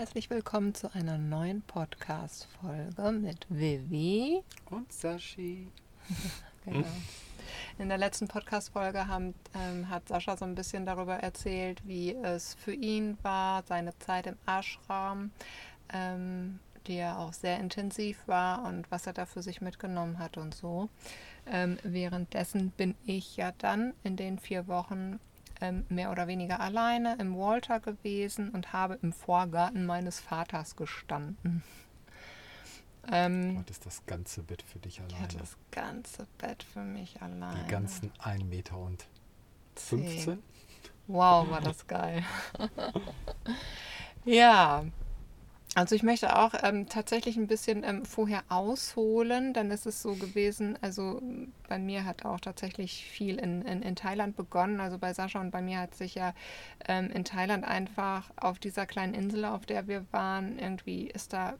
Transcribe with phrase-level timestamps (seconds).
[0.00, 5.68] Herzlich willkommen zu einer neuen Podcast-Folge mit Vivi und Sashi.
[6.64, 6.86] genau.
[7.78, 9.06] In der letzten Podcast-Folge
[9.54, 14.26] ähm, hat Sascha so ein bisschen darüber erzählt, wie es für ihn war, seine Zeit
[14.26, 15.32] im Ashram,
[15.92, 20.38] ähm, die ja auch sehr intensiv war und was er da für sich mitgenommen hat
[20.38, 20.88] und so.
[21.46, 25.20] Ähm, währenddessen bin ich ja dann in den vier Wochen
[25.60, 31.62] ähm, mehr oder weniger alleine im Walter gewesen und habe im Vorgarten meines Vaters gestanden.
[33.10, 35.14] Ähm, und ist das ganze Bett für dich alleine?
[35.14, 37.64] Ich hatte das ganze Bett für mich alleine.
[37.64, 39.06] Die ganzen 1 Meter und
[39.76, 40.42] 15?
[41.06, 42.22] Wow, war das geil.
[44.24, 44.84] ja,
[45.76, 50.76] also ich möchte auch ähm, tatsächlich ein bisschen ähm, vorher ausholen, ist es so gewesen,
[50.80, 51.22] also
[51.68, 55.52] bei mir hat auch tatsächlich viel in, in, in Thailand begonnen, also bei Sascha und
[55.52, 56.34] bei mir hat sich ja
[56.88, 61.54] ähm, in Thailand einfach auf dieser kleinen Insel, auf der wir waren, irgendwie ist da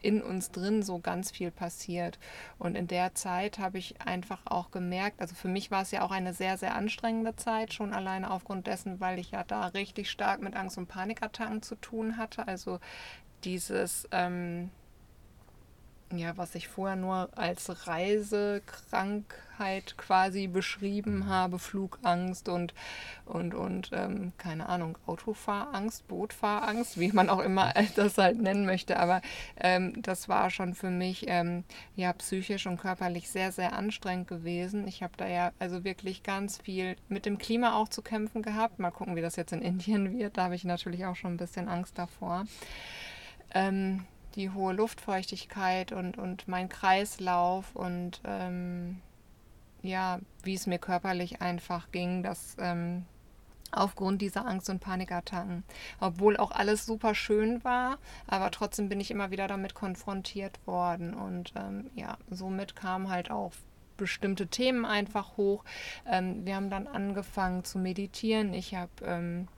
[0.00, 2.18] in uns drin so ganz viel passiert.
[2.58, 6.02] Und in der Zeit habe ich einfach auch gemerkt, also für mich war es ja
[6.02, 10.10] auch eine sehr, sehr anstrengende Zeit, schon alleine aufgrund dessen, weil ich ja da richtig
[10.10, 12.46] stark mit Angst- und Panikattacken zu tun hatte.
[12.46, 12.78] Also
[13.44, 14.70] dieses, ähm,
[16.12, 22.72] ja, was ich vorher nur als Reisekrankheit quasi beschrieben habe, Flugangst und,
[23.26, 28.98] und, und ähm, keine Ahnung, Autofahrangst, Bootfahrangst, wie man auch immer das halt nennen möchte.
[28.98, 29.20] Aber
[29.58, 34.88] ähm, das war schon für mich ähm, ja psychisch und körperlich sehr, sehr anstrengend gewesen.
[34.88, 38.78] Ich habe da ja also wirklich ganz viel mit dem Klima auch zu kämpfen gehabt.
[38.78, 40.38] Mal gucken, wie das jetzt in Indien wird.
[40.38, 42.46] Da habe ich natürlich auch schon ein bisschen Angst davor
[43.54, 44.04] ähm,
[44.34, 49.00] die hohe Luftfeuchtigkeit und, und mein Kreislauf und ähm,
[49.82, 53.04] ja, wie es mir körperlich einfach ging, dass ähm,
[53.70, 55.64] aufgrund dieser Angst- und Panikattacken,
[56.00, 61.14] obwohl auch alles super schön war, aber trotzdem bin ich immer wieder damit konfrontiert worden
[61.14, 63.52] und ähm, ja, somit kamen halt auch
[63.96, 65.64] bestimmte Themen einfach hoch.
[66.06, 68.54] Ähm, wir haben dann angefangen zu meditieren.
[68.54, 69.48] Ich habe ähm,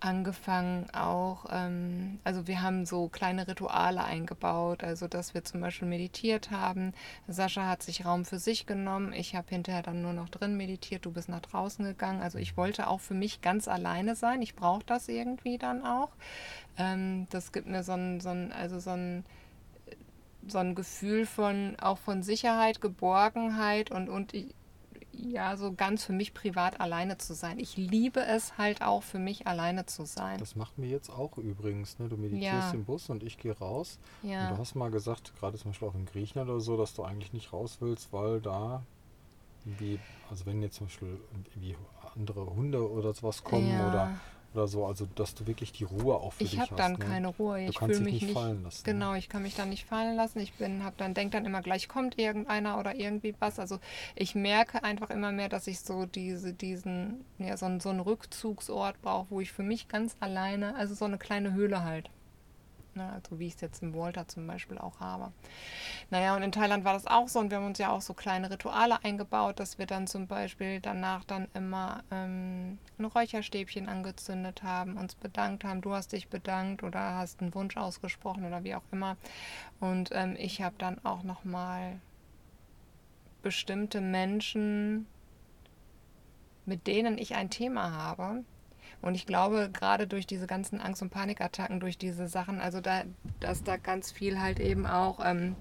[0.00, 5.88] angefangen auch, ähm, also wir haben so kleine Rituale eingebaut, also dass wir zum Beispiel
[5.88, 6.94] meditiert haben.
[7.28, 11.04] Sascha hat sich Raum für sich genommen, ich habe hinterher dann nur noch drin meditiert,
[11.04, 12.22] du bist nach draußen gegangen.
[12.22, 16.10] Also ich wollte auch für mich ganz alleine sein, ich brauche das irgendwie dann auch.
[16.78, 19.24] Ähm, das gibt mir so ein, so ein, also so ein
[20.48, 24.54] so ein Gefühl von auch von Sicherheit, Geborgenheit und, und ich,
[25.26, 27.58] ja, so ganz für mich privat alleine zu sein.
[27.58, 30.38] Ich liebe es halt auch für mich alleine zu sein.
[30.38, 31.98] Das macht mir jetzt auch übrigens.
[31.98, 32.08] Ne?
[32.08, 32.70] Du meditierst ja.
[32.72, 33.98] im Bus und ich gehe raus.
[34.22, 34.48] Ja.
[34.48, 37.04] Und du hast mal gesagt, gerade zum Beispiel auch in Griechenland oder so, dass du
[37.04, 38.82] eigentlich nicht raus willst, weil da
[39.64, 39.98] wie,
[40.30, 41.20] also wenn jetzt zum Beispiel
[41.56, 41.76] wie
[42.16, 43.88] andere Hunde oder sowas kommen ja.
[43.88, 44.20] oder
[44.54, 46.66] oder so, also dass du wirklich die Ruhe auch für ich dich hast.
[46.66, 46.98] Ich habe dann ne?
[46.98, 47.64] keine Ruhe.
[47.64, 48.82] Ich fühle mich nicht fallen lassen.
[48.86, 48.92] Ne?
[48.92, 50.40] Genau, ich kann mich dann nicht fallen lassen.
[50.40, 53.58] Ich bin, habe dann denke dann immer gleich kommt irgendeiner oder irgendwie was.
[53.58, 53.78] Also
[54.14, 59.00] ich merke einfach immer mehr, dass ich so diese diesen ja so, so einen Rückzugsort
[59.02, 62.10] brauche, wo ich für mich ganz alleine, also so eine kleine Höhle halt.
[63.00, 63.12] Ne?
[63.12, 65.32] Also wie ich es jetzt im Walter zum Beispiel auch habe.
[66.10, 68.12] Naja, und in Thailand war das auch so und wir haben uns ja auch so
[68.12, 74.62] kleine Rituale eingebaut, dass wir dann zum Beispiel danach dann immer ähm, ein Räucherstäbchen angezündet
[74.62, 78.74] haben, uns bedankt haben, du hast dich bedankt oder hast einen Wunsch ausgesprochen oder wie
[78.74, 79.16] auch immer.
[79.80, 82.00] Und ähm, ich habe dann auch nochmal
[83.42, 85.06] bestimmte Menschen,
[86.66, 88.44] mit denen ich ein Thema habe,
[89.02, 93.02] und ich glaube, gerade durch diese ganzen Angst- und Panikattacken, durch diese Sachen, also da,
[93.40, 95.56] dass da ganz viel halt eben auch ähm,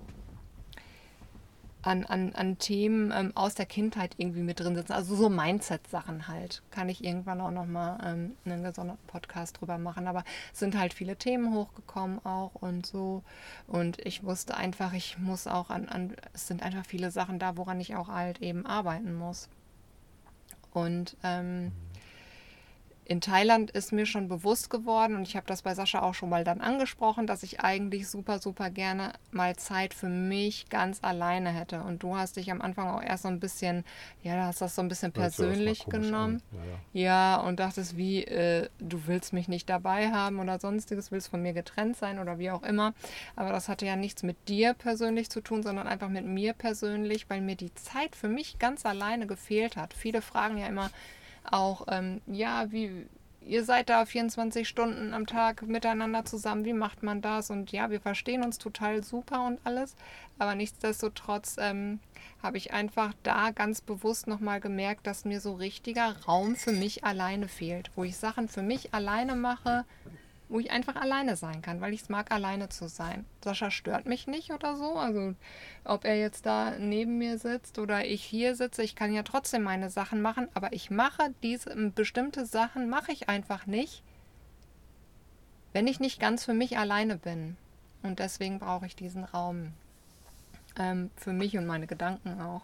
[1.82, 4.92] an, an, an Themen ähm, aus der Kindheit irgendwie mit drin sitzen.
[4.92, 6.62] Also so Mindset-Sachen halt.
[6.72, 10.08] Kann ich irgendwann auch nochmal ähm, einen gesonderten Podcast drüber machen.
[10.08, 13.24] Aber es sind halt viele Themen hochgekommen auch und so.
[13.68, 17.56] Und ich wusste einfach, ich muss auch an, an es sind einfach viele Sachen da,
[17.56, 19.48] woran ich auch halt eben arbeiten muss.
[20.72, 21.72] Und ähm,
[23.10, 26.30] in Thailand ist mir schon bewusst geworden und ich habe das bei Sascha auch schon
[26.30, 31.50] mal dann angesprochen, dass ich eigentlich super, super gerne mal Zeit für mich ganz alleine
[31.50, 31.82] hätte.
[31.82, 33.84] Und du hast dich am Anfang auch erst so ein bisschen,
[34.22, 36.44] ja, du hast das so ein bisschen persönlich genommen.
[36.94, 37.36] Ja, ja.
[37.38, 41.42] ja, und dachtest, wie, äh, du willst mich nicht dabei haben oder sonstiges, willst von
[41.42, 42.94] mir getrennt sein oder wie auch immer.
[43.36, 47.28] Aber das hatte ja nichts mit dir persönlich zu tun, sondern einfach mit mir persönlich,
[47.28, 49.96] weil mir die Zeit für mich ganz alleine gefehlt hat.
[49.96, 50.92] Viele fragen ja immer,
[51.44, 53.08] auch, ähm, ja, wie,
[53.42, 57.50] ihr seid da 24 Stunden am Tag miteinander zusammen, wie macht man das?
[57.50, 59.96] Und ja, wir verstehen uns total super und alles,
[60.38, 62.00] aber nichtsdestotrotz ähm,
[62.42, 67.04] habe ich einfach da ganz bewusst nochmal gemerkt, dass mir so richtiger Raum für mich
[67.04, 69.86] alleine fehlt, wo ich Sachen für mich alleine mache,
[70.50, 73.26] wo ich einfach alleine sein kann, weil ich es mag, alleine zu sein.
[73.44, 74.96] Sascha stört mich nicht oder so.
[74.96, 75.36] Also
[75.86, 79.62] ob er jetzt da neben mir sitzt oder ich hier sitze, ich kann ja trotzdem
[79.62, 84.04] meine Sachen machen, aber ich mache diese bestimmte Sachen mache ich einfach nicht,
[85.72, 87.56] wenn ich nicht ganz für mich alleine bin.
[88.02, 89.74] Und deswegen brauche ich diesen Raum
[90.80, 92.64] ähm, für mich und meine Gedanken auch.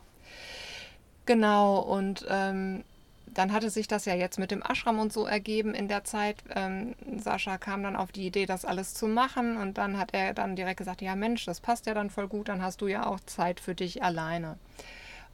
[1.28, 2.84] Genau, und ähm,
[3.36, 6.38] dann hatte sich das ja jetzt mit dem Ashram und so ergeben in der Zeit.
[6.56, 10.34] Ähm, Sascha kam dann auf die Idee, das alles zu machen und dann hat er
[10.34, 13.06] dann direkt gesagt, ja Mensch, das passt ja dann voll gut, dann hast du ja
[13.06, 14.58] auch Zeit für dich alleine.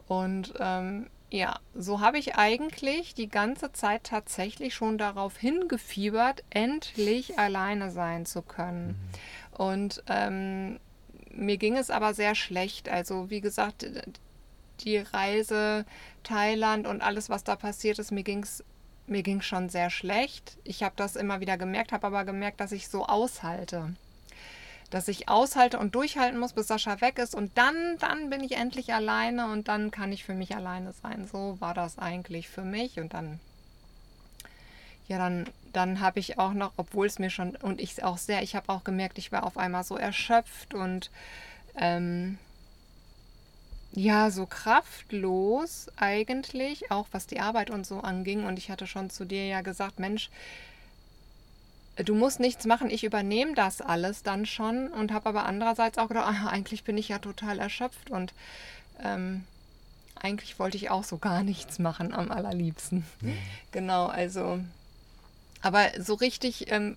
[0.07, 7.39] Und ähm, ja, so habe ich eigentlich die ganze Zeit tatsächlich schon darauf hingefiebert, endlich
[7.39, 8.88] alleine sein zu können.
[8.88, 9.56] Mhm.
[9.57, 10.80] Und ähm,
[11.33, 12.89] mir ging es aber sehr schlecht.
[12.89, 13.86] Also wie gesagt,
[14.83, 15.86] die Reise
[16.24, 18.63] Thailand und alles, was da passiert ist, mir ging es
[19.07, 20.57] mir ging schon sehr schlecht.
[20.63, 23.94] Ich habe das immer wieder gemerkt, habe aber gemerkt, dass ich so aushalte.
[24.89, 28.54] Dass ich aushalte und durchhalten muss, bis Sascha weg ist und dann, dann bin ich
[28.54, 31.28] endlich alleine und dann kann ich für mich alleine sein.
[31.31, 33.39] So war das eigentlich für mich und dann,
[35.07, 38.44] ja, dann, dann habe ich auch noch, obwohl es mir schon, und ich auch sehr,
[38.44, 41.10] ich habe auch gemerkt, ich war auf einmal so erschöpft und
[41.75, 42.38] ähm,
[43.93, 48.45] ja, so kraftlos eigentlich, auch was die Arbeit und so anging.
[48.45, 50.29] Und ich hatte schon zu dir ja gesagt, Mensch,
[51.97, 56.07] du musst nichts machen, ich übernehme das alles dann schon und habe aber andererseits auch
[56.07, 58.33] gedacht, ach, eigentlich bin ich ja total erschöpft und
[59.03, 59.43] ähm,
[60.15, 63.05] eigentlich wollte ich auch so gar nichts machen am allerliebsten.
[63.21, 63.37] Mhm.
[63.71, 64.59] Genau, also,
[65.61, 66.95] aber so richtig ähm,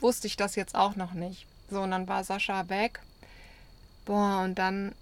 [0.00, 1.46] wusste ich das jetzt auch noch nicht.
[1.70, 3.00] So, und dann war Sascha weg.
[4.04, 4.92] Boah, und dann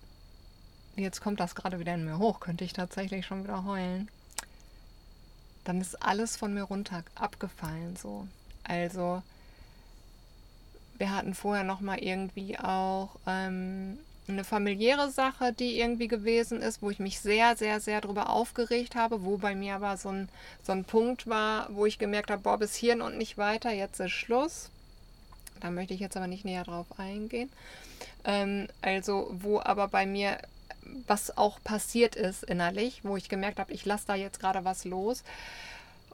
[0.96, 4.08] jetzt kommt das gerade wieder in mir hoch, könnte ich tatsächlich schon wieder heulen.
[5.64, 8.26] Dann ist alles von mir runter abgefallen so.
[8.64, 9.22] Also
[10.98, 13.98] wir hatten vorher noch mal irgendwie auch ähm,
[14.28, 18.94] eine familiäre Sache, die irgendwie gewesen ist, wo ich mich sehr, sehr, sehr darüber aufgeregt
[18.94, 20.28] habe, wo bei mir aber so ein,
[20.62, 24.00] so ein Punkt war, wo ich gemerkt habe, boah, bis hierhin und nicht weiter, jetzt
[24.00, 24.70] ist Schluss.
[25.60, 27.50] Da möchte ich jetzt aber nicht näher drauf eingehen.
[28.24, 30.38] Ähm, also, wo aber bei mir
[31.06, 34.84] was auch passiert ist innerlich, wo ich gemerkt habe, ich lasse da jetzt gerade was
[34.84, 35.24] los.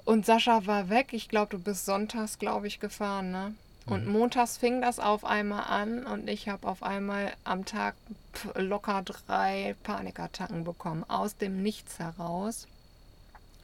[0.05, 1.09] Und Sascha war weg.
[1.13, 3.55] Ich glaube, du bist sonntags, glaube ich, gefahren, ne?
[3.89, 4.13] Und mhm.
[4.13, 7.95] montags fing das auf einmal an und ich habe auf einmal am Tag
[8.55, 12.67] locker drei Panikattacken bekommen, aus dem Nichts heraus.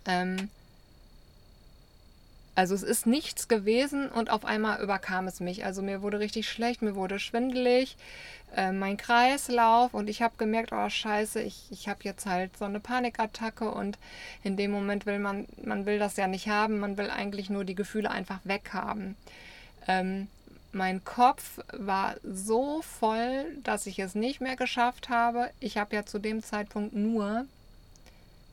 [0.06, 0.48] Ähm,
[2.54, 5.64] also es ist nichts gewesen und auf einmal überkam es mich.
[5.64, 7.96] Also mir wurde richtig schlecht, mir wurde schwindelig,
[8.54, 12.64] äh, mein Kreislauf und ich habe gemerkt, oh scheiße, ich, ich habe jetzt halt so
[12.64, 13.98] eine Panikattacke und
[14.44, 17.64] in dem Moment will man, man will das ja nicht haben, man will eigentlich nur
[17.64, 19.16] die Gefühle einfach weghaben.
[19.88, 20.28] Ähm,
[20.70, 25.50] mein Kopf war so voll, dass ich es nicht mehr geschafft habe.
[25.60, 27.46] Ich habe ja zu dem Zeitpunkt nur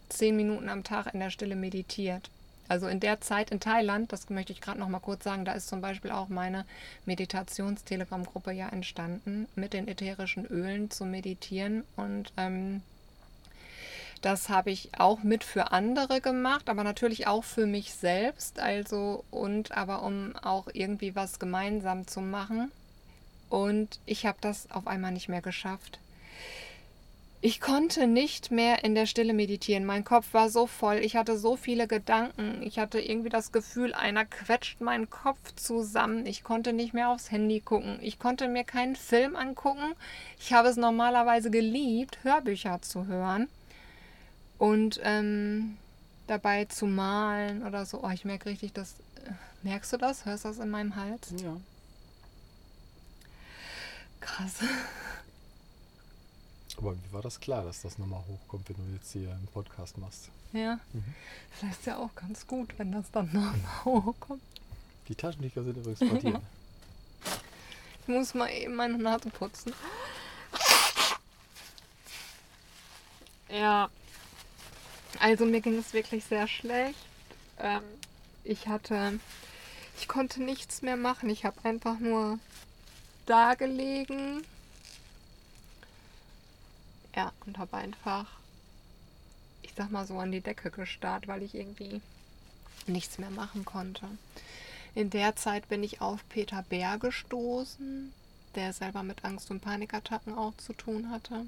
[0.09, 2.29] zehn Minuten am Tag in der Stille meditiert.
[2.71, 5.51] Also in der Zeit in Thailand, das möchte ich gerade noch mal kurz sagen, da
[5.51, 6.63] ist zum Beispiel auch meine
[7.05, 11.83] Meditations-Telegram-Gruppe ja entstanden, mit den ätherischen Ölen zu meditieren.
[11.97, 12.81] Und ähm,
[14.21, 18.61] das habe ich auch mit für andere gemacht, aber natürlich auch für mich selbst.
[18.61, 22.71] Also und aber um auch irgendwie was gemeinsam zu machen.
[23.49, 25.99] Und ich habe das auf einmal nicht mehr geschafft.
[27.43, 29.83] Ich konnte nicht mehr in der Stille meditieren.
[29.83, 30.97] Mein Kopf war so voll.
[30.97, 32.61] Ich hatte so viele Gedanken.
[32.61, 36.27] Ich hatte irgendwie das Gefühl, einer quetscht meinen Kopf zusammen.
[36.27, 37.97] Ich konnte nicht mehr aufs Handy gucken.
[38.01, 39.95] Ich konnte mir keinen Film angucken.
[40.39, 43.47] Ich habe es normalerweise geliebt, Hörbücher zu hören
[44.59, 45.77] und ähm,
[46.27, 48.03] dabei zu malen oder so.
[48.03, 48.93] Oh, ich merke richtig, dass.
[49.25, 49.31] Äh,
[49.63, 50.25] merkst du das?
[50.25, 51.33] Hörst du das in meinem Hals?
[51.41, 51.57] Ja.
[54.19, 54.59] Krass.
[56.81, 59.99] Aber wie war das klar, dass das nochmal hochkommt, wenn du jetzt hier einen Podcast
[59.99, 60.29] machst?
[60.51, 60.79] Ja.
[60.93, 61.03] Mhm.
[61.51, 64.41] Vielleicht ist ja auch ganz gut, wenn das dann nochmal hochkommt.
[65.07, 66.41] Die Taschentücher sind übrigens bei dir.
[68.01, 69.73] ich muss mal eben meine Nase putzen.
[73.49, 73.89] Ja.
[75.19, 76.97] Also mir ging es wirklich sehr schlecht.
[77.59, 77.83] Ähm,
[78.43, 79.19] ich hatte,
[79.99, 81.29] ich konnte nichts mehr machen.
[81.29, 82.39] Ich habe einfach nur
[83.27, 84.43] da gelegen
[87.45, 88.25] und habe einfach,
[89.61, 92.01] ich sag mal so, an die Decke gestarrt, weil ich irgendwie
[92.87, 94.07] nichts mehr machen konnte.
[94.93, 98.11] In der Zeit bin ich auf Peter Bär gestoßen,
[98.55, 101.45] der selber mit Angst- und Panikattacken auch zu tun hatte.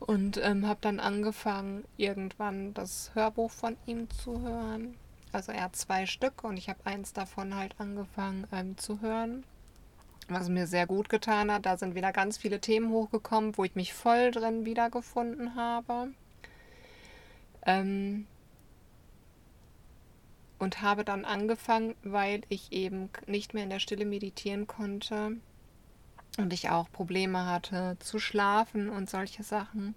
[0.00, 4.94] Und ähm, habe dann angefangen, irgendwann das Hörbuch von ihm zu hören.
[5.32, 9.44] Also er hat zwei Stück und ich habe eins davon halt angefangen ähm, zu hören,
[10.28, 11.66] was mir sehr gut getan hat.
[11.66, 16.08] Da sind wieder ganz viele Themen hochgekommen, wo ich mich voll drin wiedergefunden habe.
[17.66, 18.26] Ähm,
[20.58, 25.36] und habe dann angefangen, weil ich eben nicht mehr in der Stille meditieren konnte
[26.36, 29.94] und ich auch Probleme hatte zu schlafen und solche Sachen,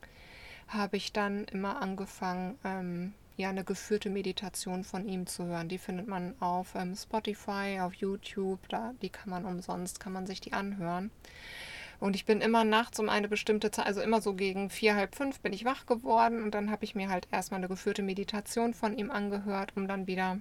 [0.67, 5.67] habe ich dann immer angefangen, ähm, ja, eine geführte Meditation von ihm zu hören.
[5.67, 10.27] Die findet man auf ähm, Spotify, auf YouTube, da, die kann man umsonst, kann man
[10.27, 11.11] sich die anhören.
[11.99, 15.15] Und ich bin immer nachts um eine bestimmte Zeit, also immer so gegen vier, halb
[15.15, 18.73] fünf bin ich wach geworden und dann habe ich mir halt erstmal eine geführte Meditation
[18.73, 20.39] von ihm angehört, um dann wieder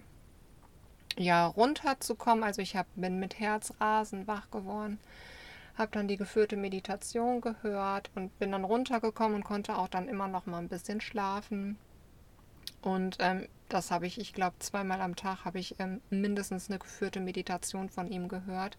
[1.19, 2.45] ja runterzukommen.
[2.45, 4.99] Also ich hab, bin mit Herzrasen wach geworden,
[5.77, 10.29] habe dann die geführte Meditation gehört und bin dann runtergekommen und konnte auch dann immer
[10.29, 11.79] noch mal ein bisschen schlafen.
[12.83, 16.79] Und ähm, das habe ich, ich glaube, zweimal am Tag habe ich ähm, mindestens eine
[16.79, 18.77] geführte Meditation von ihm gehört.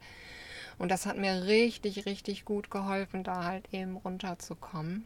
[0.78, 5.06] Und das hat mir richtig, richtig gut geholfen, da halt eben runterzukommen.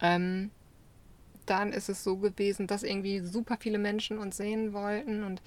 [0.00, 0.50] Ähm,
[1.46, 5.42] dann ist es so gewesen, dass irgendwie super viele Menschen uns sehen wollten und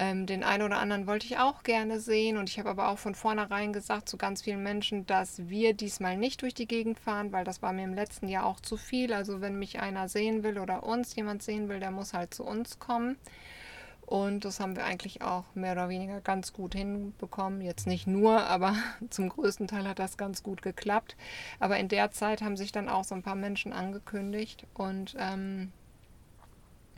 [0.00, 2.98] ähm, den einen oder anderen wollte ich auch gerne sehen und ich habe aber auch
[2.98, 7.32] von vornherein gesagt zu ganz vielen Menschen, dass wir diesmal nicht durch die Gegend fahren,
[7.32, 9.12] weil das war mir im letzten Jahr auch zu viel.
[9.12, 12.44] Also wenn mich einer sehen will oder uns jemand sehen will, der muss halt zu
[12.44, 13.18] uns kommen.
[14.06, 17.60] Und das haben wir eigentlich auch mehr oder weniger ganz gut hinbekommen.
[17.60, 18.74] Jetzt nicht nur, aber
[19.10, 21.14] zum größten Teil hat das ganz gut geklappt.
[21.58, 25.72] Aber in der Zeit haben sich dann auch so ein paar Menschen angekündigt und ähm,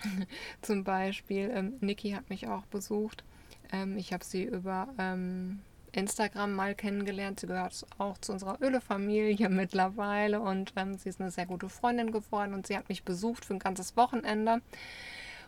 [0.63, 3.25] Zum Beispiel, ähm, Niki hat mich auch besucht.
[3.73, 5.61] Ähm, ich habe sie über ähm,
[5.93, 7.41] Instagram mal kennengelernt.
[7.41, 12.13] Sie gehört auch zu unserer Öle-Familie mittlerweile und ähm, sie ist eine sehr gute Freundin
[12.13, 14.61] geworden und sie hat mich besucht für ein ganzes Wochenende.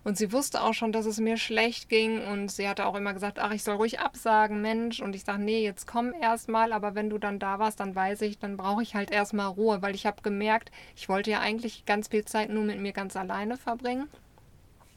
[0.04, 3.14] Und sie wusste auch schon, dass es mir schlecht ging und sie hatte auch immer
[3.14, 5.00] gesagt, ach, ich soll ruhig absagen, Mensch.
[5.00, 8.20] Und ich sage, nee, jetzt komm erstmal, aber wenn du dann da warst, dann weiß
[8.20, 11.87] ich, dann brauche ich halt erstmal Ruhe, weil ich habe gemerkt, ich wollte ja eigentlich
[11.87, 14.11] ganz viel Zeit nur mit mir ganz alleine verbringen.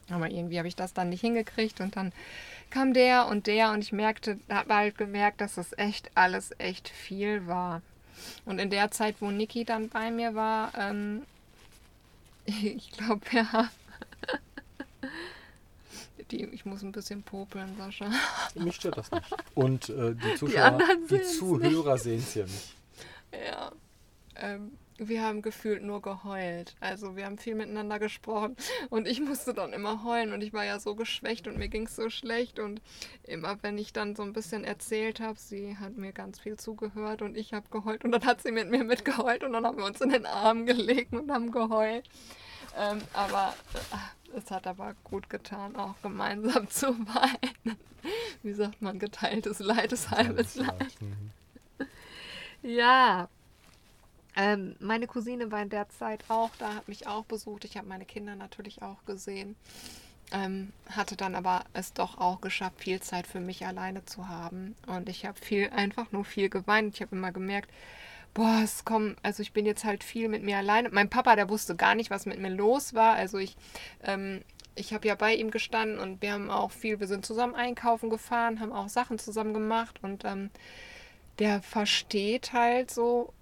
[0.10, 2.14] Aber irgendwie habe ich das dann nicht hingekriegt und dann
[2.70, 6.90] kam der und der und ich merkte, habe halt gemerkt, dass das echt alles echt
[6.90, 7.82] viel war.
[8.46, 11.24] Und in der Zeit, wo Niki dann bei mir war, ähm,
[12.46, 13.70] ich glaube, ja.
[16.32, 18.12] Die, ich muss ein bisschen popeln, Sascha.
[18.56, 19.34] Mich stört das nicht.
[19.56, 20.78] Und äh, die Zuschauer,
[21.10, 22.76] die, die Zuhörer sehen es ja nicht.
[23.32, 23.72] Ja.
[24.36, 26.76] Ähm, wir haben gefühlt nur geheult.
[26.80, 28.56] Also wir haben viel miteinander gesprochen
[28.90, 31.86] und ich musste dann immer heulen und ich war ja so geschwächt und mir ging
[31.86, 32.82] es so schlecht und
[33.24, 37.22] immer wenn ich dann so ein bisschen erzählt habe, sie hat mir ganz viel zugehört
[37.22, 39.86] und ich habe geheult und dann hat sie mit mir mitgeheult und dann haben wir
[39.86, 42.10] uns in den Arm gelegt und haben geheult.
[42.78, 47.78] Ähm, aber äh, es hat aber gut getan, auch gemeinsam zu weinen.
[48.44, 50.96] Wie sagt man, geteiltes Leid ist halbes Leid.
[51.02, 51.32] Mhm.
[52.64, 53.30] Ja,
[54.38, 57.66] ähm, meine Cousine war in der Zeit auch da, hat mich auch besucht.
[57.66, 59.56] Ich habe meine Kinder natürlich auch gesehen.
[60.32, 64.76] Ähm, hatte dann aber es doch auch geschafft, viel Zeit für mich alleine zu haben.
[64.86, 66.94] Und ich habe viel, einfach nur viel geweint.
[66.94, 67.72] Ich habe immer gemerkt,
[68.36, 70.90] boah, es kommt, also ich bin jetzt halt viel mit mir alleine.
[70.92, 73.16] Mein Papa, der wusste gar nicht, was mit mir los war.
[73.16, 73.58] Also ich,
[74.04, 74.44] ähm,
[74.76, 78.12] ich habe ja bei ihm gestanden und wir haben auch viel, wir sind zusammen einkaufen
[78.12, 80.52] gefahren, haben auch Sachen zusammen gemacht und ähm,
[81.40, 83.34] der versteht halt so,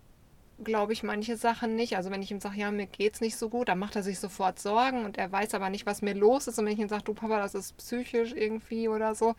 [0.63, 1.97] glaube ich, manche Sachen nicht.
[1.97, 4.19] Also wenn ich ihm sage, ja, mir geht's nicht so gut, dann macht er sich
[4.19, 6.57] sofort Sorgen und er weiß aber nicht, was mir los ist.
[6.57, 9.35] Und wenn ich ihm sage, du Papa, das ist psychisch irgendwie oder so,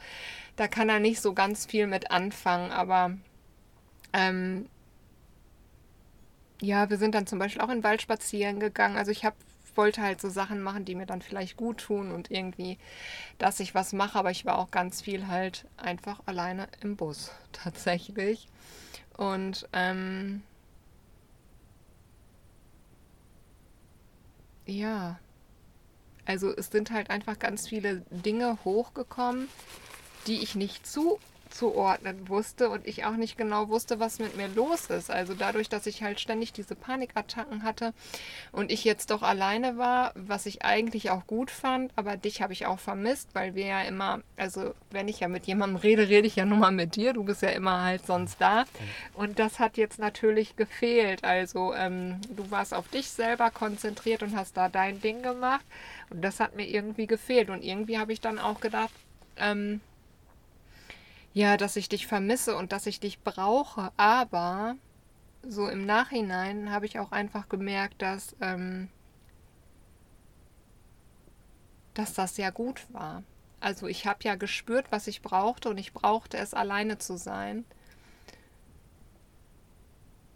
[0.57, 2.71] da kann er nicht so ganz viel mit anfangen.
[2.71, 3.17] Aber
[4.13, 4.69] ähm,
[6.61, 8.97] ja, wir sind dann zum Beispiel auch in den Wald spazieren gegangen.
[8.97, 9.37] Also ich habe
[9.77, 12.79] wollte halt so Sachen machen, die mir dann vielleicht gut tun und irgendwie,
[13.39, 17.31] dass ich was mache, aber ich war auch ganz viel halt einfach alleine im Bus
[17.53, 18.49] tatsächlich.
[19.17, 20.43] Und ähm,
[24.67, 25.19] Ja.
[26.25, 29.49] Also es sind halt einfach ganz viele Dinge hochgekommen,
[30.27, 31.21] die ich nicht zu
[31.51, 35.11] zuordnen wusste und ich auch nicht genau wusste, was mit mir los ist.
[35.11, 37.93] Also dadurch, dass ich halt ständig diese Panikattacken hatte
[38.53, 42.53] und ich jetzt doch alleine war, was ich eigentlich auch gut fand, aber dich habe
[42.53, 46.27] ich auch vermisst, weil wir ja immer, also wenn ich ja mit jemandem rede, rede
[46.27, 48.65] ich ja nur mal mit dir, du bist ja immer halt sonst da.
[49.15, 51.25] Und das hat jetzt natürlich gefehlt.
[51.25, 55.65] Also ähm, du warst auf dich selber konzentriert und hast da dein Ding gemacht.
[56.11, 57.51] Und das hat mir irgendwie gefehlt.
[57.51, 58.93] Und irgendwie habe ich dann auch gedacht,
[59.37, 59.81] ähm,
[61.37, 63.93] ja, dass ich dich vermisse und dass ich dich brauche.
[63.99, 64.77] Aber
[65.47, 68.89] so im Nachhinein habe ich auch einfach gemerkt, dass ähm,
[71.93, 73.23] dass das ja gut war.
[73.61, 77.67] Also ich habe ja gespürt, was ich brauchte und ich brauchte es, alleine zu sein.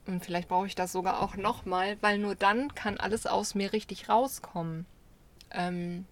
[0.06, 3.72] Und vielleicht brauche ich das sogar auch nochmal, weil nur dann kann alles aus mir
[3.72, 4.84] richtig rauskommen.
[5.50, 6.04] Ähm,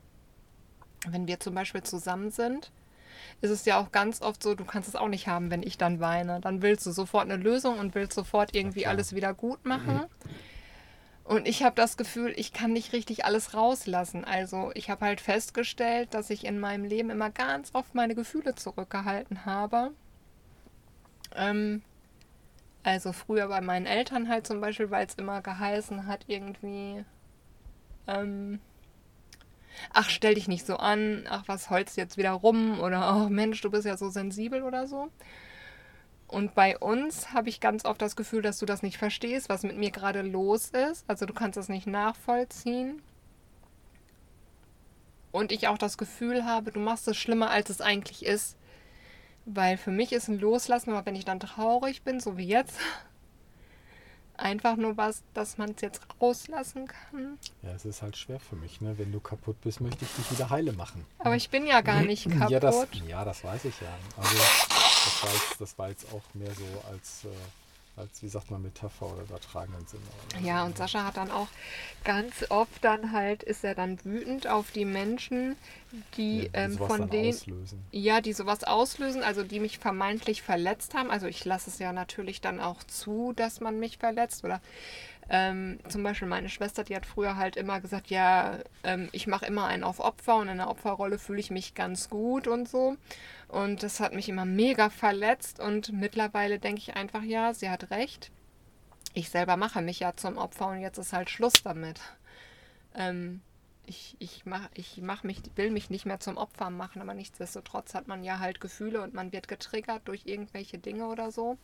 [1.07, 2.73] wenn wir zum Beispiel zusammen sind,
[3.40, 5.78] ist es ja auch ganz oft so, du kannst es auch nicht haben, wenn ich
[5.78, 6.40] dann weine.
[6.40, 10.04] Dann willst du sofort eine Lösung und willst sofort irgendwie ja, alles wieder gut machen.
[11.28, 14.25] Und ich habe das Gefühl, ich kann nicht richtig alles rauslassen.
[14.25, 18.54] Also ich habe halt festgestellt, dass ich in meinem Leben immer ganz oft meine Gefühle
[18.54, 19.90] zurückgehalten habe.
[21.37, 21.82] Ähm,
[22.82, 27.04] also früher bei meinen Eltern halt zum Beispiel, weil es immer geheißen hat, irgendwie,
[28.06, 28.60] ähm,
[29.92, 33.61] ach, stell dich nicht so an, ach, was holst jetzt wieder rum oder oh Mensch,
[33.61, 35.08] du bist ja so sensibel oder so.
[36.28, 39.62] Und bei uns habe ich ganz oft das Gefühl, dass du das nicht verstehst, was
[39.62, 41.04] mit mir gerade los ist.
[41.08, 43.00] Also du kannst das nicht nachvollziehen.
[45.32, 48.58] Und ich auch das Gefühl habe, du machst es schlimmer, als es eigentlich ist.
[49.47, 52.78] Weil für mich ist ein Loslassen, aber wenn ich dann traurig bin, so wie jetzt,
[54.38, 57.38] einfach nur was, dass man es jetzt rauslassen kann.
[57.62, 58.97] Ja, es ist halt schwer für mich, ne?
[58.99, 61.04] Wenn du kaputt bist, möchte ich dich wieder heile machen.
[61.18, 62.38] Aber ich bin ja gar nicht kaputt.
[62.50, 63.88] Ja, das, ja, das weiß ich ja.
[64.16, 67.28] Also das war jetzt, das war jetzt auch mehr so als äh,
[67.99, 70.02] als, wie sagt man, Metapher oder übertragenen Sinne.
[70.31, 70.67] Oder ja, so.
[70.67, 71.49] und Sascha hat dann auch
[72.05, 75.57] ganz oft dann halt, ist er dann wütend auf die Menschen,
[76.17, 77.85] die, ja, die ähm, von denen, auslösen.
[77.90, 81.11] ja, die sowas auslösen, also die mich vermeintlich verletzt haben.
[81.11, 84.61] Also ich lasse es ja natürlich dann auch zu, dass man mich verletzt oder
[85.30, 89.47] ähm, zum Beispiel meine Schwester, die hat früher halt immer gesagt, ja, ähm, ich mache
[89.47, 92.97] immer einen auf Opfer und in der Opferrolle fühle ich mich ganz gut und so.
[93.49, 97.90] Und das hat mich immer mega verletzt und mittlerweile denke ich einfach, ja, sie hat
[97.90, 98.31] recht.
[99.12, 102.00] Ich selber mache mich ja zum Opfer und jetzt ist halt Schluss damit.
[102.94, 103.42] Ähm,
[103.85, 107.94] ich, ich, mach, ich mach mich, will mich nicht mehr zum Opfer machen, aber nichtsdestotrotz
[107.94, 111.59] hat man ja halt Gefühle und man wird getriggert durch irgendwelche Dinge oder so.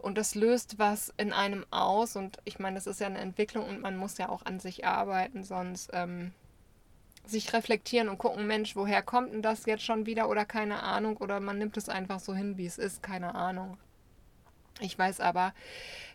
[0.00, 2.16] Und das löst was in einem aus.
[2.16, 4.86] Und ich meine, das ist ja eine Entwicklung und man muss ja auch an sich
[4.86, 6.32] arbeiten, sonst ähm,
[7.26, 11.16] sich reflektieren und gucken, Mensch, woher kommt denn das jetzt schon wieder oder keine Ahnung.
[11.18, 13.76] Oder man nimmt es einfach so hin, wie es ist, keine Ahnung.
[14.80, 15.52] Ich weiß aber,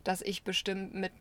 [0.04, 1.12] dass ich bestimmt mit,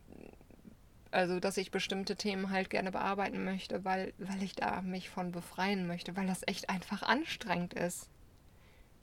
[1.11, 5.31] also dass ich bestimmte Themen halt gerne bearbeiten möchte, weil, weil ich da mich von
[5.31, 8.09] befreien möchte, weil das echt einfach anstrengend ist.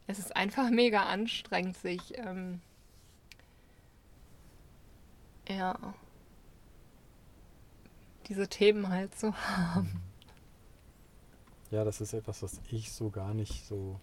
[0.09, 2.61] Es ist einfach mega anstrengend, sich ähm,
[5.49, 5.77] ja,
[8.29, 10.03] diese Themen halt so haben.
[11.71, 13.99] Ja, das ist etwas, was ich so gar nicht so,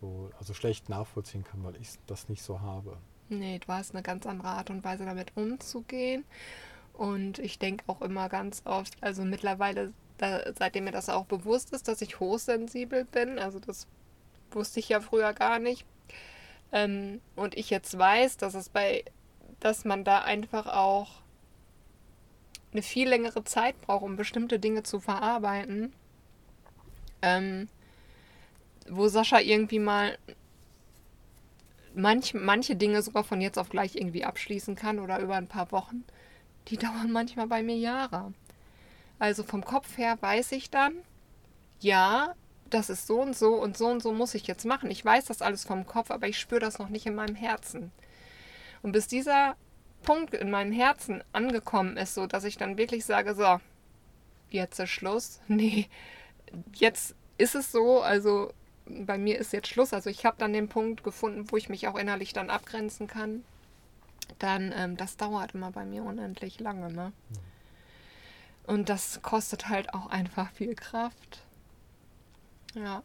[0.00, 2.96] so also schlecht nachvollziehen kann, weil ich das nicht so habe.
[3.28, 6.24] Nee, du hast eine ganz andere Art und Weise damit umzugehen.
[6.94, 11.72] Und ich denke auch immer ganz oft, also mittlerweile, da, seitdem mir das auch bewusst
[11.72, 13.86] ist, dass ich hochsensibel bin, also das
[14.50, 15.84] wusste ich ja früher gar nicht.
[16.72, 19.04] Ähm, und ich jetzt weiß, dass es bei
[19.60, 21.08] dass man da einfach auch
[22.72, 25.92] eine viel längere Zeit braucht, um bestimmte Dinge zu verarbeiten.
[27.22, 27.68] Ähm,
[28.88, 30.18] wo Sascha irgendwie mal
[31.94, 35.72] manch, manche Dinge sogar von jetzt auf gleich irgendwie abschließen kann oder über ein paar
[35.72, 36.04] Wochen,
[36.68, 38.32] die dauern manchmal bei mir Jahre.
[39.18, 40.94] Also vom Kopf her weiß ich dann,
[41.80, 42.34] ja,
[42.70, 44.90] das ist so und so und so und so muss ich jetzt machen.
[44.90, 47.90] Ich weiß das alles vom Kopf, aber ich spüre das noch nicht in meinem Herzen.
[48.88, 49.54] Und bis dieser
[50.02, 53.60] Punkt in meinem Herzen angekommen ist, so dass ich dann wirklich sage, so,
[54.48, 55.42] jetzt ist Schluss.
[55.48, 55.90] Nee,
[56.72, 58.50] jetzt ist es so, also
[58.86, 59.92] bei mir ist jetzt Schluss.
[59.92, 63.44] Also ich habe dann den Punkt gefunden, wo ich mich auch innerlich dann abgrenzen kann.
[64.38, 67.12] Dann, ähm, das dauert immer bei mir unendlich lange, ne?
[68.66, 71.42] Und das kostet halt auch einfach viel Kraft.
[72.72, 73.02] Ja.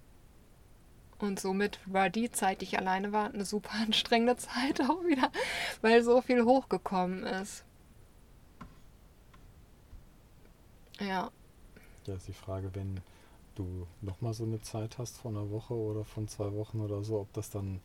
[1.23, 5.31] Und somit war die Zeit, die ich alleine war, eine super anstrengende Zeit auch wieder,
[5.81, 7.63] weil so viel hochgekommen ist.
[10.99, 11.31] Ja.
[12.05, 12.99] Ja, ist die Frage, wenn
[13.55, 17.21] du nochmal so eine Zeit hast von einer Woche oder von zwei Wochen oder so,
[17.21, 17.79] ob das dann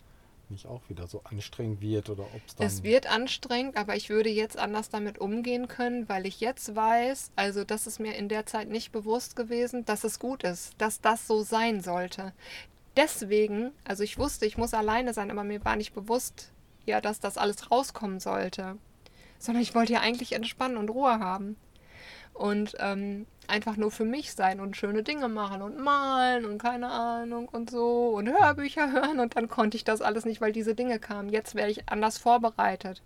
[0.48, 2.66] nicht auch wieder so anstrengend wird oder ob es dann.
[2.66, 7.31] Es wird anstrengend, aber ich würde jetzt anders damit umgehen können, weil ich jetzt weiß,
[7.37, 11.01] also das ist mir in der Zeit nicht bewusst gewesen, dass es gut ist, dass
[11.01, 12.33] das so sein sollte
[12.98, 16.52] deswegen, also ich wusste, ich muss alleine sein, aber mir war nicht bewusst,
[16.84, 18.76] ja, dass das alles rauskommen sollte.
[19.38, 21.56] Sondern ich wollte ja eigentlich entspannen und Ruhe haben.
[22.34, 26.90] Und ähm, einfach nur für mich sein und schöne Dinge machen und malen und keine
[26.90, 29.20] Ahnung und so und Hörbücher hören.
[29.20, 31.28] Und dann konnte ich das alles nicht, weil diese Dinge kamen.
[31.30, 33.02] Jetzt wäre ich anders vorbereitet.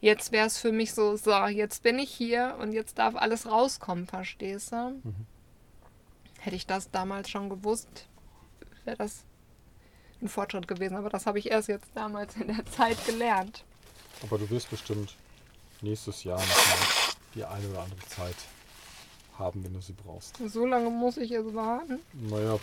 [0.00, 3.50] Jetzt wäre es für mich so, so, jetzt bin ich hier und jetzt darf alles
[3.50, 5.00] rauskommen, verstehst du?
[5.02, 5.26] Mhm.
[6.40, 8.06] hätte ich das damals schon gewusst,
[8.84, 9.24] wäre das
[10.22, 10.96] ein Fortschritt gewesen.
[10.96, 13.64] Aber das habe ich erst jetzt damals in der Zeit gelernt.
[14.22, 15.14] Aber du wirst bestimmt
[15.82, 18.36] nächstes Jahr nochmal die eine oder andere Zeit
[19.38, 20.36] haben, wenn du sie brauchst.
[20.48, 21.98] So lange muss ich jetzt warten?
[22.12, 22.56] Naja,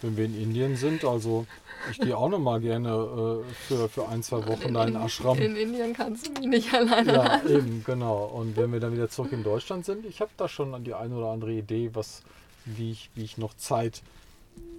[0.00, 1.46] wenn wir in Indien sind, also
[1.90, 5.38] ich gehe auch noch mal gerne äh, für, für ein, zwei Wochen in, in Ashram.
[5.38, 7.48] In Indien kannst du mich nicht alleine Ja, haben.
[7.48, 8.24] eben, genau.
[8.24, 11.14] Und wenn wir dann wieder zurück in Deutschland sind, ich habe da schon die eine
[11.14, 12.22] oder andere Idee, was,
[12.64, 14.02] wie, ich, wie ich noch Zeit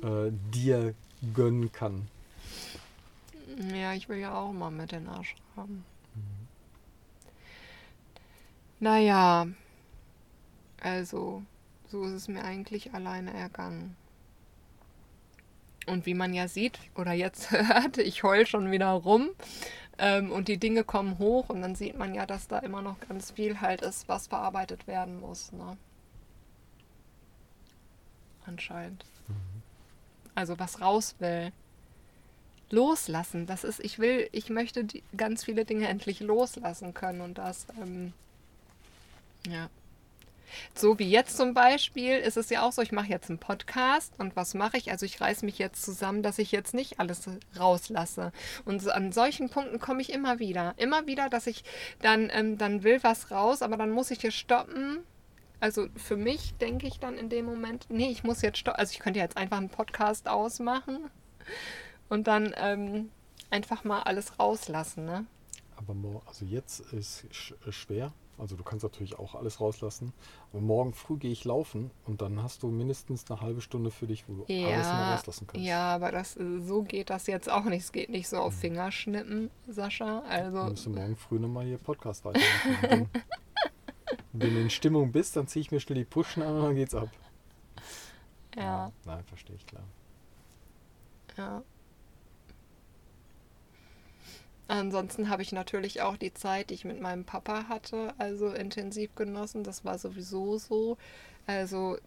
[0.03, 0.93] äh, dir
[1.33, 2.07] gönnen kann.
[3.73, 5.83] Ja, ich will ja auch mal mit den Ashram.
[6.15, 6.47] Mhm.
[8.79, 9.47] Naja,
[10.81, 11.43] also
[11.89, 13.95] so ist es mir eigentlich alleine ergangen.
[15.87, 19.29] Und wie man ja sieht oder jetzt hört, ich heul schon wieder rum
[19.97, 22.99] ähm, und die Dinge kommen hoch und dann sieht man ja, dass da immer noch
[22.99, 25.51] ganz viel halt ist, was verarbeitet werden muss.
[25.53, 25.77] Ne?
[28.45, 29.05] Anscheinend.
[30.37, 31.51] Also was raus will.
[32.69, 37.39] Loslassen, das ist, ich will, ich möchte die, ganz viele Dinge endlich loslassen können und
[37.39, 38.13] das, ähm,
[39.49, 39.69] ja.
[40.75, 44.13] So wie jetzt zum Beispiel ist es ja auch so, ich mache jetzt einen Podcast
[44.19, 44.91] und was mache ich?
[44.91, 48.31] Also ich reiße mich jetzt zusammen, dass ich jetzt nicht alles rauslasse.
[48.63, 50.75] Und an solchen Punkten komme ich immer wieder.
[50.77, 51.63] Immer wieder, dass ich
[52.01, 54.99] dann, ähm, dann will was raus, aber dann muss ich hier stoppen.
[55.59, 58.79] Also für mich denke ich dann in dem Moment, nee, ich muss jetzt stoppen.
[58.79, 61.09] Also ich könnte jetzt einfach einen Podcast ausmachen
[62.09, 63.09] und dann ähm,
[63.49, 65.25] einfach mal alles rauslassen, ne?
[65.75, 67.27] Aber also jetzt ist
[67.69, 70.13] schwer, also du kannst natürlich auch alles rauslassen.
[70.51, 74.05] Aber morgen früh gehe ich laufen und dann hast du mindestens eine halbe Stunde für
[74.05, 75.65] dich, wo du ja, alles mal rauslassen kannst.
[75.65, 77.83] Ja, aber das, so geht das jetzt auch nicht.
[77.83, 78.59] Es geht nicht so auf mhm.
[78.59, 80.19] Fingerschnippen, Sascha.
[80.27, 83.09] Also, dann musst du morgen früh nochmal hier Podcast weitermachen.
[84.39, 86.75] wenn du in Stimmung bist, dann ziehe ich mir schnell die Pushen an und dann
[86.75, 87.09] geht's ab.
[88.55, 88.63] Ja.
[88.63, 89.83] ja nein, verstehe ich klar.
[91.37, 91.63] Ja.
[94.67, 99.15] Ansonsten habe ich natürlich auch die Zeit, die ich mit meinem Papa hatte, also intensiv
[99.15, 99.63] genossen.
[99.63, 100.97] Das war sowieso so.
[101.45, 101.97] Also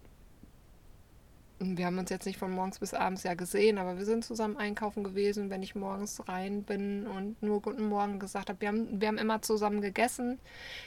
[1.60, 4.56] wir haben uns jetzt nicht von morgens bis abends ja gesehen, aber wir sind zusammen
[4.56, 8.60] einkaufen gewesen, wenn ich morgens rein bin und nur Guten Morgen gesagt habe.
[8.60, 10.38] Wir haben, wir haben immer zusammen gegessen.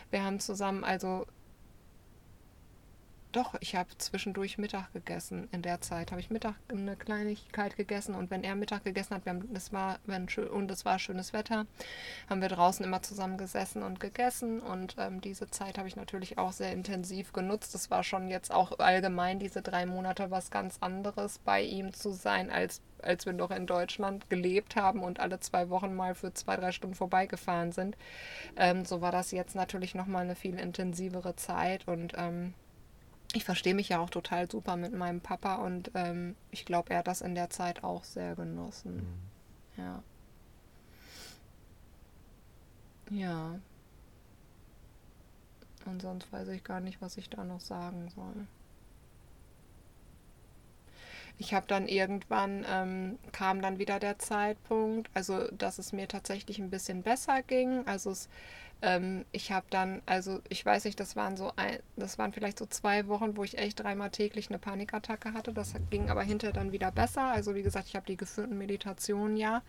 [0.09, 1.27] Wir haben zusammen also
[3.35, 5.49] doch, ich habe zwischendurch Mittag gegessen.
[5.51, 9.25] In der Zeit habe ich Mittag eine Kleinigkeit gegessen und wenn er Mittag gegessen hat,
[9.25, 11.65] wir haben, das war, wenn, und es war schönes Wetter,
[12.29, 16.37] haben wir draußen immer zusammen gesessen und gegessen und ähm, diese Zeit habe ich natürlich
[16.37, 17.73] auch sehr intensiv genutzt.
[17.73, 22.11] Das war schon jetzt auch allgemein diese drei Monate was ganz anderes, bei ihm zu
[22.11, 26.33] sein, als als wir noch in Deutschland gelebt haben und alle zwei Wochen mal für
[26.33, 27.97] zwei, drei Stunden vorbeigefahren sind.
[28.55, 32.53] Ähm, so war das jetzt natürlich nochmal eine viel intensivere Zeit und ähm,
[33.33, 36.99] ich verstehe mich ja auch total super mit meinem Papa und ähm, ich glaube, er
[36.99, 38.95] hat das in der Zeit auch sehr genossen.
[39.75, 39.83] Mhm.
[39.83, 40.03] Ja.
[43.09, 43.59] Ja.
[45.85, 48.47] Und sonst weiß ich gar nicht, was ich da noch sagen soll.
[51.39, 56.59] Ich habe dann irgendwann, ähm, kam dann wieder der Zeitpunkt, also dass es mir tatsächlich
[56.59, 57.85] ein bisschen besser ging.
[57.87, 58.29] Also es
[58.83, 62.59] ähm, ich habe dann, also ich weiß nicht, das waren so ein, das waren vielleicht
[62.59, 65.53] so zwei Wochen, wo ich echt dreimal täglich eine Panikattacke hatte.
[65.53, 67.23] Das ging aber hinterher dann wieder besser.
[67.23, 69.63] Also wie gesagt, ich habe die geführten Meditationen ja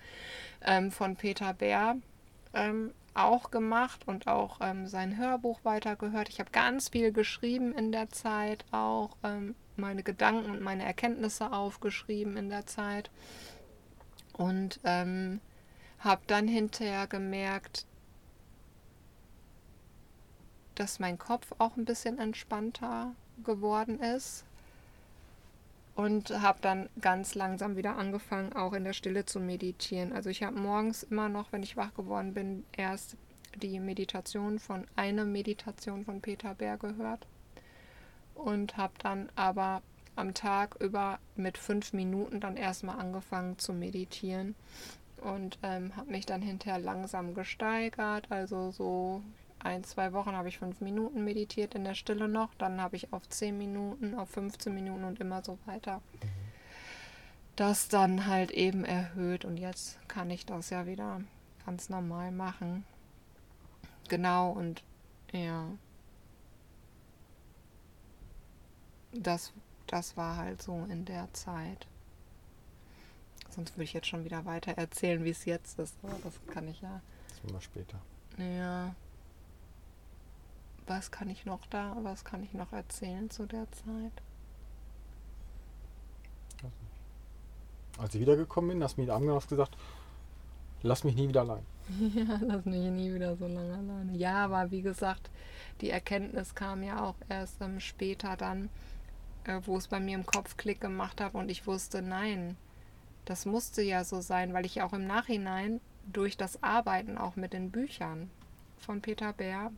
[0.63, 1.97] ähm, von Peter Bär
[2.55, 6.29] ähm, auch gemacht und auch ähm, sein Hörbuch weitergehört.
[6.29, 11.53] Ich habe ganz viel geschrieben in der Zeit, auch ähm, meine Gedanken und meine Erkenntnisse
[11.53, 13.11] aufgeschrieben in der Zeit.
[14.33, 15.41] Und ähm,
[16.01, 17.87] habe dann hinterher gemerkt,
[20.75, 24.45] dass mein Kopf auch ein bisschen entspannter geworden ist.
[25.97, 30.13] Und habe dann ganz langsam wieder angefangen, auch in der Stille zu meditieren.
[30.13, 33.17] Also ich habe morgens immer noch, wenn ich wach geworden bin, erst
[33.63, 37.29] die Meditation von, eine Meditation von Peter Bär gehört.
[38.35, 39.83] Und habe dann aber
[40.17, 44.55] am Tag über mit fünf Minuten dann erstmal angefangen zu meditieren
[45.25, 48.27] und ähm, habe mich dann hinterher langsam gesteigert.
[48.31, 49.23] Also so,
[49.65, 53.13] ein, zwei Wochen habe ich fünf Minuten meditiert in der Stille noch, dann habe ich
[53.13, 56.03] auf zehn Minuten, auf 15 Minuten und immer so weiter.
[57.57, 61.23] Das dann halt eben erhöht und jetzt kann ich das ja wieder
[61.65, 62.85] ganz normal machen.
[64.09, 64.83] Genau und
[65.33, 65.67] ja.
[69.13, 69.53] Das,
[69.87, 71.87] das war halt so in der Zeit.
[73.49, 76.69] Sonst würde ich jetzt schon wieder weiter erzählen, wie es jetzt ist, aber das kann
[76.69, 77.01] ich ja.
[77.29, 78.01] Das machen wir später.
[78.37, 78.95] Ja
[80.87, 84.13] was kann ich noch da, was kann ich noch erzählen zu der Zeit?
[87.99, 89.77] Als ich wiedergekommen bin, hast du angenommen und gesagt,
[90.83, 91.65] lass mich nie wieder allein.
[92.15, 94.17] Ja, lass mich nie wieder so lange alleine.
[94.17, 95.31] Ja, aber wie gesagt,
[95.81, 98.71] die Erkenntnis kam ja auch erst ähm, später dann,
[99.45, 102.57] äh, wo es bei mir im Kopf Klick gemacht hat und ich wusste, nein,
[103.27, 105.81] das musste ja so sein, weil ich auch im Nachhinein
[106.13, 108.31] durch das Arbeiten auch mit den Büchern
[108.79, 109.71] von Peter Bär,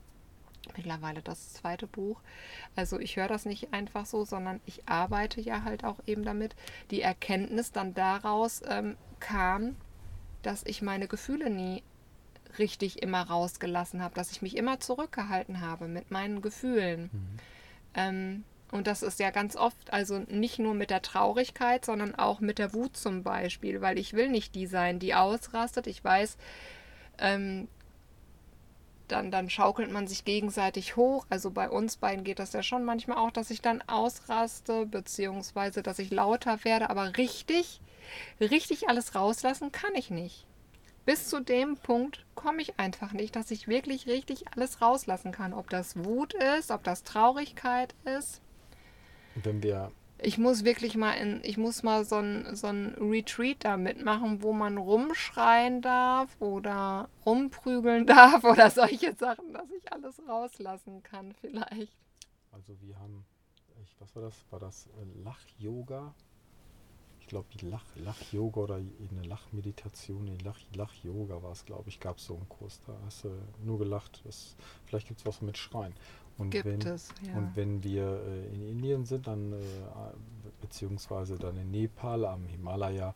[0.77, 2.21] mittlerweile das zweite Buch,
[2.75, 6.55] also ich höre das nicht einfach so, sondern ich arbeite ja halt auch eben damit,
[6.91, 9.77] die Erkenntnis dann daraus ähm, kam,
[10.43, 11.83] dass ich meine Gefühle nie
[12.59, 17.11] richtig immer rausgelassen habe, dass ich mich immer zurückgehalten habe mit meinen Gefühlen.
[17.13, 17.39] Mhm.
[17.95, 22.41] Ähm, und das ist ja ganz oft, also nicht nur mit der Traurigkeit, sondern auch
[22.41, 25.87] mit der Wut zum Beispiel, weil ich will nicht die sein, die ausrastet.
[25.87, 26.37] Ich weiß,
[27.19, 27.69] ähm,
[29.09, 31.27] dann, dann schaukelt man sich gegenseitig hoch.
[31.31, 35.83] Also bei uns beiden geht das ja schon manchmal auch, dass ich dann ausraste, beziehungsweise
[35.83, 36.91] dass ich lauter werde.
[36.91, 37.81] Aber richtig,
[38.41, 40.47] richtig alles rauslassen kann ich nicht.
[41.05, 45.55] Bis zu dem Punkt komme ich einfach nicht, dass ich wirklich richtig alles rauslassen kann.
[45.55, 48.41] Ob das Wut ist, ob das Traurigkeit ist.
[49.37, 49.93] Wenn wir.
[50.19, 54.43] Ich muss wirklich mal in, ich muss mal so ein, so ein Retreat da mitmachen,
[54.43, 61.35] wo man rumschreien darf oder rumprügeln darf oder solche Sachen, dass ich alles rauslassen kann,
[61.41, 61.93] vielleicht.
[62.51, 63.27] Also wir haben,
[63.83, 64.35] ich, was war das?
[64.51, 66.15] War das äh, Lach-Yoga?
[67.27, 70.39] Ich glaube, die Lach, Lach-Yoga oder eine Lachmeditation, nee,
[70.75, 72.81] Lach-Yoga war es, glaube ich, gab es so einen Kurs.
[72.87, 73.31] Da hast du
[73.65, 74.21] nur gelacht.
[74.25, 75.93] Das, vielleicht gibt es was mit Schreien.
[76.39, 77.37] Und gibt wenn, es, ja.
[77.37, 79.57] Und wenn wir äh, in Indien sind, dann äh,
[80.61, 83.13] beziehungsweise dann in Nepal am Himalaya,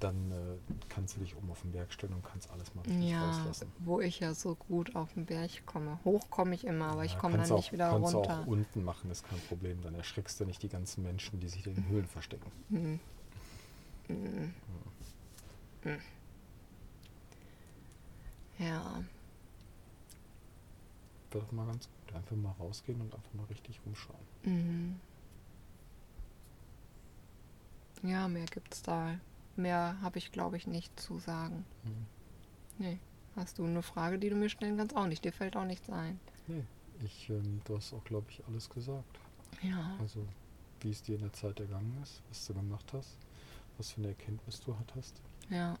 [0.00, 3.10] dann äh, kannst du dich oben auf den Berg stellen und kannst alles mal richtig
[3.10, 3.70] ja, rauslassen.
[3.80, 5.98] Wo ich ja so gut auf den Berg komme.
[6.06, 8.28] Hoch komme ich immer, aber ja, ich komme dann nicht wieder kannst runter.
[8.28, 9.82] Kannst du auch unten machen, ist kein Problem.
[9.82, 12.50] Dann erschreckst du nicht die ganzen Menschen, die sich in den Höhlen verstecken.
[12.70, 13.00] Mhm.
[14.12, 14.54] Mhm.
[18.58, 19.02] Ja.
[21.30, 22.14] Wäre doch mal ganz gut.
[22.14, 24.18] Einfach mal rausgehen und einfach mal richtig rumschauen.
[24.44, 25.00] Mhm.
[28.02, 29.18] Ja, mehr gibt's da.
[29.56, 31.64] Mehr habe ich, glaube ich, nicht zu sagen.
[31.84, 32.06] Mhm.
[32.78, 32.98] Nee.
[33.34, 34.94] Hast du eine Frage, die du mir stellen kannst?
[34.94, 35.24] Auch nicht.
[35.24, 36.20] Dir fällt auch nichts ein.
[36.46, 36.64] Nee.
[37.04, 39.18] Ich, ähm, du hast auch, glaube ich, alles gesagt.
[39.62, 39.96] Ja.
[39.98, 40.26] Also,
[40.80, 43.16] wie es dir in der Zeit ergangen ist, was du gemacht hast
[43.78, 45.20] was für eine Erkenntnis du hattest.
[45.50, 45.76] Ja.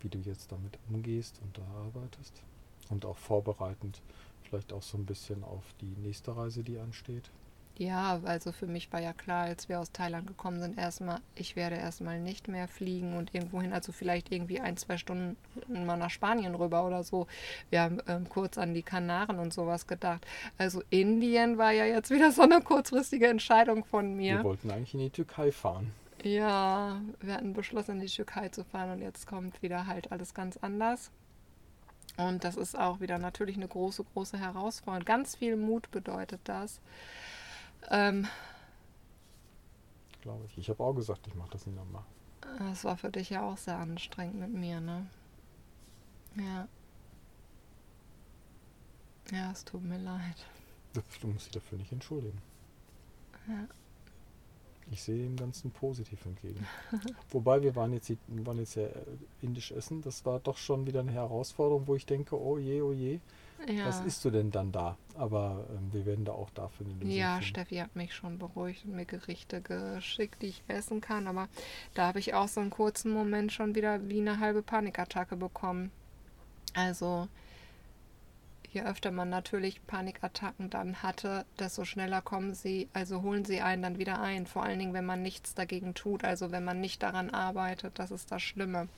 [0.00, 2.42] Wie du jetzt damit umgehst und da arbeitest.
[2.90, 4.00] Und auch vorbereitend
[4.48, 7.30] vielleicht auch so ein bisschen auf die nächste Reise, die ansteht.
[7.78, 11.54] Ja, also für mich war ja klar, als wir aus Thailand gekommen sind, erstmal, ich
[11.54, 15.36] werde erstmal nicht mehr fliegen und irgendwo hin, also vielleicht irgendwie ein, zwei Stunden
[15.68, 17.28] mal nach Spanien rüber oder so.
[17.70, 20.26] Wir haben ähm, kurz an die Kanaren und sowas gedacht.
[20.58, 24.38] Also Indien war ja jetzt wieder so eine kurzfristige Entscheidung von mir.
[24.38, 25.92] Wir wollten eigentlich in die Türkei fahren.
[26.22, 30.34] Ja, wir hatten beschlossen, in die Türkei zu fahren und jetzt kommt wieder halt alles
[30.34, 31.10] ganz anders.
[32.16, 35.04] Und das ist auch wieder natürlich eine große, große Herausforderung.
[35.04, 36.80] Ganz viel Mut bedeutet das.
[37.90, 38.26] Ähm,
[40.22, 40.58] Glaube ich.
[40.58, 42.02] Ich habe auch gesagt, ich mache das nicht nochmal.
[42.58, 45.06] Das war für dich ja auch sehr anstrengend mit mir, ne?
[46.34, 46.66] Ja.
[49.30, 50.46] Ja, es tut mir leid.
[51.20, 52.40] Du musst dich dafür nicht entschuldigen.
[53.46, 53.68] Ja.
[54.90, 56.66] Ich sehe dem Ganzen positiv entgegen.
[57.30, 58.92] Wobei wir waren jetzt, waren jetzt ja äh,
[59.42, 60.02] indisch essen.
[60.02, 63.20] Das war doch schon wieder eine Herausforderung, wo ich denke, oh je, oh je.
[63.66, 63.86] Ja.
[63.86, 64.96] Was isst du denn dann da?
[65.14, 67.46] Aber ähm, wir werden da auch dafür eine Lösung Ja, finden.
[67.46, 71.26] Steffi hat mich schon beruhigt und mir Gerichte geschickt, die ich essen kann.
[71.26, 71.48] Aber
[71.94, 75.90] da habe ich auch so einen kurzen Moment schon wieder wie eine halbe Panikattacke bekommen.
[76.74, 77.28] Also
[78.78, 83.82] je öfter man natürlich Panikattacken dann hatte, desto schneller kommen sie, also holen sie einen
[83.82, 84.46] dann wieder ein.
[84.46, 88.10] Vor allen Dingen, wenn man nichts dagegen tut, also wenn man nicht daran arbeitet, das
[88.10, 88.88] ist das Schlimme.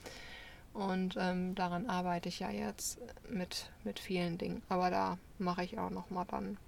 [0.72, 4.62] Und ähm, daran arbeite ich ja jetzt mit, mit vielen Dingen.
[4.68, 6.58] Aber da mache ich auch nochmal dann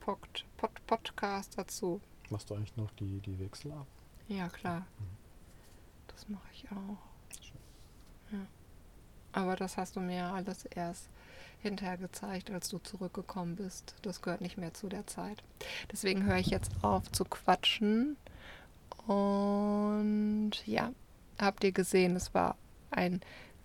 [0.00, 2.00] Pod, Pod, Podcast dazu.
[2.30, 3.86] Machst du eigentlich noch die, die Wechsel ab?
[4.28, 4.80] Ja, klar.
[4.98, 5.16] Mhm.
[6.08, 6.98] Das mache ich auch.
[8.30, 8.46] Ja.
[9.32, 11.08] Aber das hast du mir alles erst
[11.62, 13.94] hinterher gezeigt, als du zurückgekommen bist.
[14.02, 15.42] Das gehört nicht mehr zu der Zeit.
[15.90, 18.16] Deswegen höre ich jetzt auf zu quatschen.
[19.06, 20.92] Und ja,
[21.40, 22.56] habt ihr gesehen, es war
[22.90, 23.20] ein,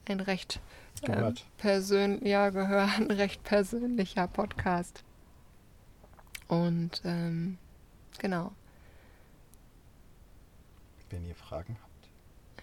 [0.08, 0.62] ein recht
[1.04, 5.04] äh, persönlich, ja, gehört, ein recht persönlicher Podcast.
[6.48, 7.58] Und ähm,
[8.20, 8.52] genau.
[11.10, 11.88] Wenn ihr Fragen habt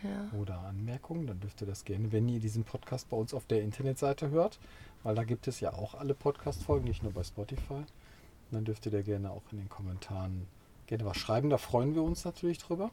[0.04, 0.38] ja.
[0.38, 3.62] oder Anmerkungen, dann dürft ihr das gerne, wenn ihr diesen Podcast bei uns auf der
[3.62, 4.58] Internetseite hört,
[5.04, 7.74] weil da gibt es ja auch alle Podcast-Folgen, nicht nur bei Spotify.
[7.74, 7.86] Und
[8.50, 10.48] dann dürft ihr da gerne auch in den Kommentaren
[10.86, 11.50] gerne was schreiben.
[11.50, 12.90] Da freuen wir uns natürlich drüber.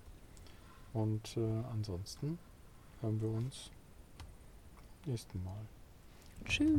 [0.93, 2.38] Und äh, ansonsten
[3.02, 3.71] hören wir uns
[5.06, 5.65] nächsten Mal.
[6.45, 6.69] Tschüss.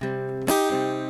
[0.00, 1.09] Tschüss.